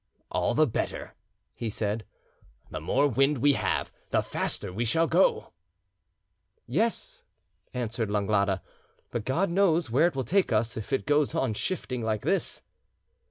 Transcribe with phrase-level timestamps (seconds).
[0.31, 1.13] "All the better,"
[1.53, 2.05] he said;
[2.71, 5.53] "the more wind we have, the faster we shall go."
[6.65, 7.21] "Yes,"
[7.71, 8.61] answered Langlade,
[9.11, 12.63] "but God knows where it will take us if it goes on shifting like this."